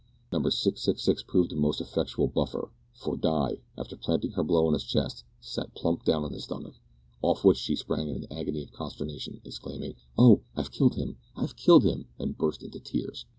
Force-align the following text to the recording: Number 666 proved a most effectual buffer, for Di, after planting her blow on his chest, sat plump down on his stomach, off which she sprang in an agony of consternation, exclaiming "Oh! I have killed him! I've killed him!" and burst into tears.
Number 0.31 0.49
666 0.49 1.21
proved 1.31 1.53
a 1.53 1.55
most 1.55 1.79
effectual 1.79 2.25
buffer, 2.25 2.71
for 2.91 3.15
Di, 3.15 3.57
after 3.77 3.95
planting 3.95 4.31
her 4.31 4.43
blow 4.43 4.65
on 4.65 4.73
his 4.73 4.83
chest, 4.83 5.23
sat 5.39 5.75
plump 5.75 6.05
down 6.05 6.23
on 6.23 6.33
his 6.33 6.45
stomach, 6.45 6.73
off 7.21 7.45
which 7.45 7.59
she 7.59 7.75
sprang 7.75 8.07
in 8.07 8.15
an 8.23 8.27
agony 8.31 8.63
of 8.63 8.73
consternation, 8.73 9.41
exclaiming 9.45 9.93
"Oh! 10.17 10.41
I 10.55 10.61
have 10.63 10.71
killed 10.71 10.95
him! 10.95 11.17
I've 11.35 11.55
killed 11.55 11.83
him!" 11.83 12.07
and 12.17 12.35
burst 12.35 12.63
into 12.63 12.79
tears. 12.79 13.27